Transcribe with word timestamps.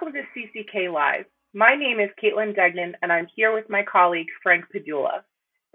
CCK 0.00 0.92
Live. 0.92 1.24
My 1.54 1.74
name 1.74 1.98
is 1.98 2.10
Caitlin 2.22 2.54
Degnan, 2.54 2.94
and 3.02 3.12
I'm 3.12 3.26
here 3.34 3.52
with 3.52 3.68
my 3.68 3.82
colleague 3.82 4.28
Frank 4.44 4.66
Padula. 4.72 5.22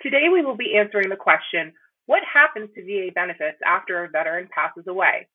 Today 0.01 0.29
we 0.31 0.41
will 0.41 0.55
be 0.55 0.77
answering 0.77 1.09
the 1.09 1.17
question 1.17 1.73
What 2.05 2.23
happens 2.31 2.69
to 2.73 2.83
VA 2.83 3.11
benefits 3.13 3.57
after 3.65 4.03
a 4.03 4.09
veteran 4.09 4.47
passes 4.53 4.85
away? 4.87 5.27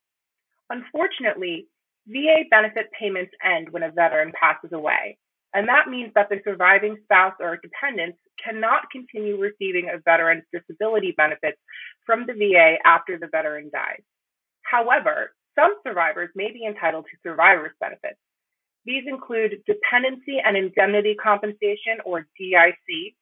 Unfortunately, 0.71 1.67
VA 2.07 2.45
benefit 2.49 2.87
payments 2.99 3.31
end 3.45 3.69
when 3.69 3.83
a 3.83 3.91
veteran 3.91 4.31
passes 4.39 4.71
away, 4.73 5.19
and 5.53 5.67
that 5.67 5.87
means 5.87 6.11
that 6.15 6.29
the 6.29 6.41
surviving 6.43 6.97
spouse 7.03 7.35
or 7.39 7.59
dependents 7.61 8.17
cannot 8.43 8.89
continue 8.91 9.37
receiving 9.37 9.89
a 9.89 9.99
veteran's 9.99 10.45
disability 10.51 11.13
benefits 11.15 11.59
from 12.07 12.25
the 12.25 12.33
VA 12.33 12.77
after 12.85 13.19
the 13.19 13.29
veteran 13.31 13.69
dies. 13.71 14.01
However, 14.63 15.35
some 15.53 15.75
survivors 15.85 16.29
may 16.35 16.51
be 16.51 16.65
entitled 16.65 17.05
to 17.05 17.29
survivor's 17.29 17.75
benefits. 17.79 18.17
These 18.85 19.03
include 19.07 19.61
dependency 19.65 20.39
and 20.43 20.55
indemnity 20.57 21.15
compensation, 21.15 21.99
or 22.05 22.27
DIC, 22.39 23.15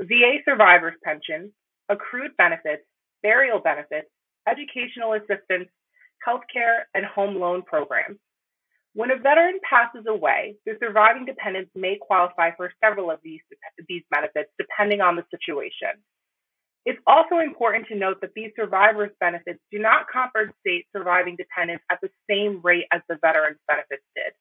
VA 0.00 0.38
survivor's 0.44 0.94
pension, 1.04 1.52
accrued 1.88 2.36
benefits, 2.36 2.84
burial 3.22 3.60
benefits, 3.60 4.08
educational 4.48 5.14
assistance, 5.14 5.68
healthcare, 6.26 6.84
and 6.94 7.04
home 7.04 7.36
loan 7.36 7.62
programs. 7.62 8.18
When 8.94 9.10
a 9.10 9.16
veteran 9.16 9.58
passes 9.68 10.06
away, 10.06 10.54
the 10.66 10.76
surviving 10.80 11.24
dependents 11.26 11.70
may 11.74 11.98
qualify 12.00 12.52
for 12.56 12.72
several 12.82 13.10
of 13.10 13.18
these, 13.24 13.40
these 13.88 14.02
benefits 14.10 14.50
depending 14.58 15.00
on 15.00 15.16
the 15.16 15.24
situation. 15.30 15.98
It's 16.86 17.00
also 17.06 17.38
important 17.38 17.88
to 17.88 17.96
note 17.96 18.20
that 18.20 18.34
these 18.36 18.52
survivors' 18.54 19.10
benefits 19.18 19.58
do 19.72 19.78
not 19.78 20.06
compensate 20.12 20.86
surviving 20.94 21.34
dependents 21.34 21.82
at 21.90 21.98
the 22.02 22.10
same 22.30 22.60
rate 22.62 22.84
as 22.92 23.00
the 23.08 23.16
veterans' 23.20 23.58
benefits 23.66 24.04
did. 24.14 24.32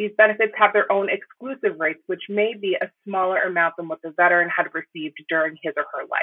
These 0.00 0.12
benefits 0.16 0.52
have 0.56 0.72
their 0.72 0.90
own 0.90 1.10
exclusive 1.10 1.78
rates, 1.78 2.00
which 2.06 2.22
may 2.30 2.54
be 2.58 2.74
a 2.80 2.90
smaller 3.06 3.42
amount 3.42 3.74
than 3.76 3.86
what 3.86 4.00
the 4.00 4.14
veteran 4.16 4.48
had 4.48 4.68
received 4.72 5.18
during 5.28 5.58
his 5.62 5.74
or 5.76 5.84
her 5.92 6.06
life. 6.10 6.22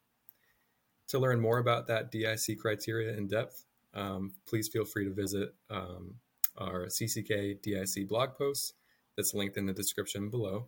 To 1.09 1.19
learn 1.19 1.41
more 1.41 1.59
about 1.59 1.87
that 1.88 2.10
DIC 2.10 2.59
criteria 2.60 3.16
in 3.16 3.26
depth, 3.26 3.65
um, 3.94 4.34
please 4.47 4.69
feel 4.69 4.84
free 4.84 5.05
to 5.05 5.15
visit 5.15 5.55
um, 5.70 6.16
our 6.56 6.87
CCK 6.87 7.62
DIC 7.62 8.09
blog 8.09 8.34
post 8.37 8.75
that's 9.16 9.34
linked 9.34 9.56
in 9.56 9.66
the 9.66 9.72
description 9.72 10.31
below. 10.31 10.66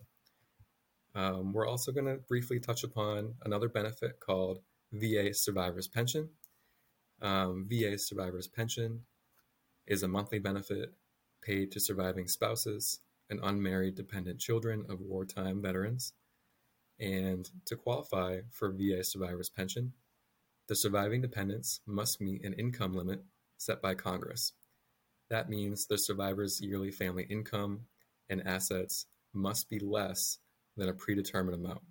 Um, 1.14 1.52
we're 1.52 1.66
also 1.66 1.92
going 1.92 2.06
to 2.06 2.22
briefly 2.28 2.60
touch 2.60 2.84
upon 2.84 3.34
another 3.44 3.69
benefit 3.69 4.20
called 4.20 4.60
VA 4.92 5.34
Survivor's 5.34 5.88
Pension. 5.88 6.31
Um, 7.22 7.66
VA 7.69 7.98
survivor's 7.98 8.48
pension 8.48 9.03
is 9.86 10.03
a 10.03 10.08
monthly 10.08 10.38
benefit 10.38 10.94
paid 11.42 11.72
to 11.72 11.81
surviving 11.81 12.28
spouses 12.28 13.00
and 13.28 13.41
unmarried 13.42 13.94
dependent 13.94 14.41
children 14.41 14.84
of 14.88 15.00
wartime 15.00 15.62
veterans. 15.62 16.12
And 16.98 17.48
to 17.66 17.76
qualify 17.76 18.41
for 18.50 18.72
VA 18.72 19.03
survivor's 19.04 19.50
pension, 19.50 19.92
the 20.69 20.75
surviving 20.75 21.20
dependents 21.20 21.81
must 21.86 22.20
meet 22.20 22.44
an 22.44 22.53
income 22.54 22.94
limit 22.94 23.25
set 23.56 23.82
by 23.82 23.94
Congress. 23.94 24.52
That 25.28 25.48
means 25.48 25.87
the 25.87 25.97
survivor's 25.97 26.60
yearly 26.60 26.91
family 26.91 27.26
income 27.31 27.87
and 28.28 28.47
assets 28.47 29.06
must 29.32 29.69
be 29.69 29.78
less 29.78 30.38
than 30.76 30.88
a 30.88 30.94
predetermined 30.94 31.54
amount. 31.54 31.82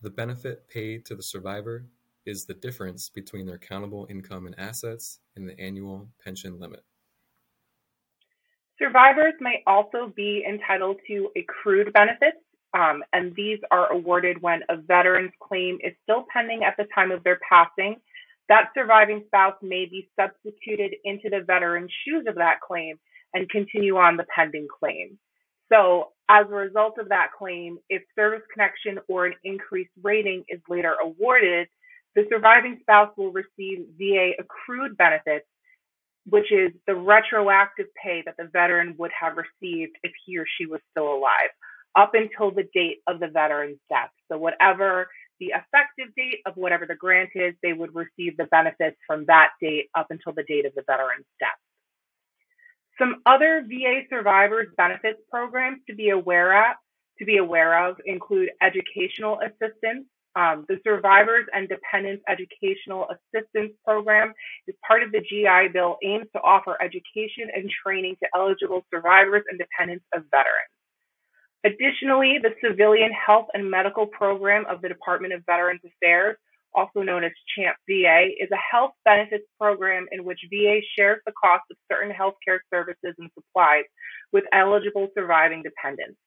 The 0.00 0.10
benefit 0.10 0.68
paid 0.68 1.04
to 1.06 1.14
the 1.14 1.22
survivor 1.22 1.86
is 2.26 2.44
the 2.44 2.54
difference 2.54 3.08
between 3.08 3.46
their 3.46 3.58
countable 3.58 4.06
income 4.10 4.46
and 4.46 4.58
assets 4.58 5.20
and 5.36 5.48
the 5.48 5.58
annual 5.60 6.08
pension 6.22 6.58
limit. 6.58 6.84
Survivors 8.78 9.34
may 9.40 9.62
also 9.66 10.12
be 10.14 10.44
entitled 10.46 10.98
to 11.06 11.30
accrued 11.36 11.92
benefits, 11.92 12.36
um, 12.74 13.02
and 13.12 13.34
these 13.34 13.58
are 13.70 13.90
awarded 13.90 14.42
when 14.42 14.60
a 14.68 14.76
veteran's 14.76 15.32
claim 15.40 15.78
is 15.82 15.94
still 16.02 16.26
pending 16.30 16.62
at 16.62 16.76
the 16.76 16.84
time 16.94 17.10
of 17.10 17.24
their 17.24 17.38
passing. 17.48 17.96
That 18.48 18.70
surviving 18.74 19.22
spouse 19.26 19.56
may 19.62 19.86
be 19.86 20.10
substituted 20.20 20.94
into 21.04 21.30
the 21.30 21.42
veteran's 21.46 21.90
shoes 22.04 22.26
of 22.28 22.34
that 22.34 22.60
claim 22.60 22.98
and 23.32 23.48
continue 23.48 23.96
on 23.96 24.16
the 24.16 24.26
pending 24.34 24.68
claim. 24.78 25.18
So, 25.72 26.12
as 26.28 26.46
a 26.48 26.54
result 26.54 26.98
of 26.98 27.08
that 27.08 27.28
claim, 27.36 27.78
if 27.88 28.02
service 28.14 28.42
connection 28.52 28.98
or 29.08 29.26
an 29.26 29.34
increased 29.42 29.90
rating 30.02 30.44
is 30.48 30.60
later 30.68 30.94
awarded, 31.02 31.68
the 32.16 32.24
surviving 32.30 32.78
spouse 32.80 33.12
will 33.16 33.30
receive 33.30 33.86
VA 33.98 34.32
accrued 34.38 34.96
benefits, 34.96 35.46
which 36.24 36.50
is 36.50 36.72
the 36.86 36.94
retroactive 36.94 37.86
pay 38.02 38.22
that 38.24 38.36
the 38.38 38.48
veteran 38.52 38.96
would 38.98 39.12
have 39.18 39.34
received 39.36 39.92
if 40.02 40.12
he 40.24 40.38
or 40.38 40.46
she 40.58 40.66
was 40.66 40.80
still 40.90 41.14
alive, 41.14 41.50
up 41.94 42.14
until 42.14 42.50
the 42.50 42.66
date 42.74 43.02
of 43.06 43.20
the 43.20 43.28
veteran's 43.28 43.78
death. 43.90 44.10
So, 44.32 44.38
whatever 44.38 45.08
the 45.38 45.52
effective 45.52 46.14
date 46.16 46.40
of 46.46 46.56
whatever 46.56 46.86
the 46.86 46.94
grant 46.94 47.30
is, 47.34 47.54
they 47.62 47.74
would 47.74 47.94
receive 47.94 48.38
the 48.38 48.46
benefits 48.50 48.96
from 49.06 49.26
that 49.26 49.50
date 49.60 49.90
up 49.94 50.06
until 50.08 50.32
the 50.32 50.44
date 50.44 50.64
of 50.64 50.74
the 50.74 50.82
veteran's 50.86 51.26
death. 51.38 51.60
Some 52.98 53.16
other 53.26 53.62
VA 53.68 54.04
survivors 54.08 54.68
benefits 54.78 55.20
programs 55.30 55.80
to 55.86 55.94
be 55.94 56.08
aware 56.08 56.70
of, 56.70 56.76
to 57.18 57.26
be 57.26 57.36
aware 57.36 57.86
of 57.86 57.96
include 58.06 58.50
educational 58.62 59.38
assistance, 59.40 60.06
um, 60.36 60.66
the 60.68 60.78
Survivors 60.84 61.46
and 61.52 61.66
Dependents 61.66 62.22
Educational 62.28 63.08
Assistance 63.08 63.72
Program 63.84 64.34
is 64.68 64.76
part 64.86 65.02
of 65.02 65.10
the 65.10 65.20
GI 65.20 65.72
Bill 65.72 65.96
aims 66.04 66.26
to 66.34 66.42
offer 66.42 66.76
education 66.80 67.48
and 67.54 67.70
training 67.70 68.16
to 68.22 68.28
eligible 68.36 68.84
survivors 68.92 69.44
and 69.48 69.58
dependents 69.58 70.04
of 70.14 70.24
veterans. 70.30 70.70
Additionally, 71.64 72.38
the 72.40 72.54
Civilian 72.62 73.10
Health 73.12 73.46
and 73.54 73.70
Medical 73.70 74.06
Program 74.06 74.66
of 74.68 74.82
the 74.82 74.88
Department 74.88 75.32
of 75.32 75.42
Veterans 75.46 75.80
Affairs, 75.84 76.36
also 76.74 77.00
known 77.00 77.24
as 77.24 77.32
CHAMP 77.56 77.76
VA, 77.88 78.28
is 78.38 78.50
a 78.52 78.60
health 78.70 78.92
benefits 79.06 79.46
program 79.58 80.06
in 80.12 80.22
which 80.22 80.40
VA 80.50 80.80
shares 80.96 81.20
the 81.24 81.32
cost 81.32 81.64
of 81.70 81.78
certain 81.90 82.12
healthcare 82.12 82.58
services 82.72 83.14
and 83.18 83.30
supplies 83.34 83.84
with 84.32 84.44
eligible 84.52 85.08
surviving 85.16 85.62
dependents. 85.62 86.18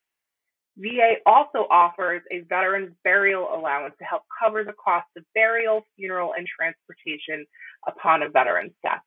VA 0.76 1.14
also 1.26 1.66
offers 1.70 2.22
a 2.30 2.40
veteran's 2.48 2.94
burial 3.04 3.48
allowance 3.54 3.94
to 3.98 4.04
help 4.04 4.22
cover 4.42 4.64
the 4.64 4.72
cost 4.72 5.06
of 5.16 5.24
burial, 5.34 5.82
funeral, 5.96 6.32
and 6.36 6.46
transportation 6.46 7.44
upon 7.86 8.22
a 8.22 8.28
veteran's 8.28 8.72
death. 8.82 9.02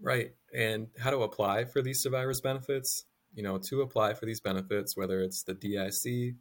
Right. 0.00 0.32
And 0.54 0.88
how 0.98 1.10
to 1.10 1.18
apply 1.22 1.64
for 1.64 1.82
these 1.82 2.02
survivors' 2.02 2.40
benefits? 2.40 3.06
you 3.36 3.42
know, 3.42 3.58
to 3.58 3.82
apply 3.82 4.14
for 4.14 4.24
these 4.24 4.40
benefits, 4.40 4.96
whether 4.96 5.20
it's 5.20 5.42
the 5.42 5.54
DIC, 5.54 6.34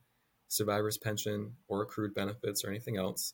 survivor's 0.48 0.98
pension, 0.98 1.54
or 1.68 1.84
accrued 1.84 2.16
benefits 2.16 2.64
or 2.64 2.70
anything 2.70 2.98
else, 2.98 3.34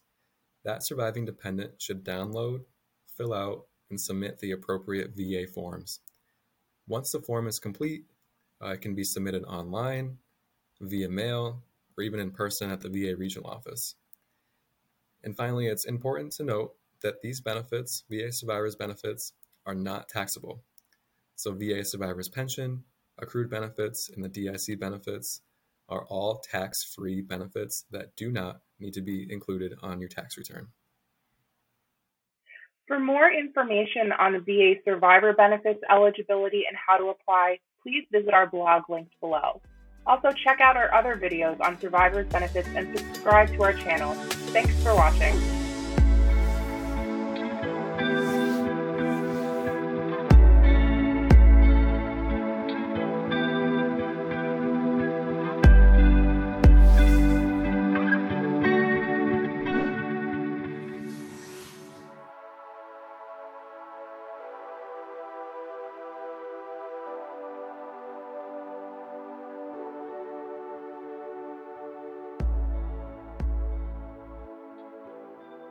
that 0.65 0.85
surviving 0.85 1.25
dependent 1.25 1.79
should 1.79 2.03
download, 2.03 2.61
fill 3.15 3.33
out, 3.33 3.67
and 3.89 4.01
submit 4.01 4.39
the 4.39 4.51
appropriate 4.51 5.11
VA 5.15 5.45
forms. 5.45 5.99
Once 6.87 7.11
the 7.11 7.21
form 7.21 7.47
is 7.47 7.59
complete, 7.59 8.05
uh, 8.63 8.69
it 8.69 8.81
can 8.81 8.95
be 8.95 9.03
submitted 9.03 9.43
online, 9.43 10.17
via 10.79 11.09
mail, 11.09 11.63
or 11.97 12.03
even 12.03 12.19
in 12.19 12.31
person 12.31 12.71
at 12.71 12.81
the 12.81 12.89
VA 12.89 13.15
regional 13.15 13.49
office. 13.49 13.95
And 15.23 15.35
finally, 15.35 15.67
it's 15.67 15.85
important 15.85 16.33
to 16.33 16.43
note 16.43 16.73
that 17.01 17.21
these 17.21 17.41
benefits, 17.41 18.03
VA 18.09 18.31
survivors 18.31 18.75
benefits, 18.75 19.33
are 19.65 19.75
not 19.75 20.09
taxable. 20.09 20.63
So 21.35 21.53
VA 21.53 21.83
survivors 21.83 22.29
pension, 22.29 22.83
accrued 23.17 23.49
benefits, 23.49 24.09
and 24.09 24.23
the 24.23 24.29
DIC 24.29 24.79
benefits 24.79 25.41
are 25.89 26.05
all 26.05 26.39
tax-free 26.39 27.21
benefits 27.21 27.85
that 27.91 28.15
do 28.15 28.31
not 28.31 28.61
need 28.79 28.93
to 28.93 29.01
be 29.01 29.27
included 29.31 29.73
on 29.81 29.99
your 29.99 30.09
tax 30.09 30.37
return. 30.37 30.67
For 32.91 32.99
more 32.99 33.31
information 33.31 34.11
on 34.19 34.43
VA 34.43 34.73
survivor 34.83 35.31
benefits 35.31 35.79
eligibility 35.89 36.63
and 36.67 36.75
how 36.75 36.97
to 36.97 37.05
apply, 37.05 37.59
please 37.81 38.03
visit 38.11 38.33
our 38.33 38.47
blog 38.47 38.89
linked 38.89 39.17
below. 39.21 39.61
Also, 40.05 40.29
check 40.43 40.59
out 40.59 40.75
our 40.75 40.93
other 40.93 41.15
videos 41.15 41.57
on 41.61 41.79
survivors 41.79 42.27
benefits 42.27 42.67
and 42.75 42.99
subscribe 42.99 43.47
to 43.53 43.63
our 43.63 43.71
channel. 43.71 44.13
Thanks 44.51 44.73
for 44.83 44.93
watching. 44.93 45.60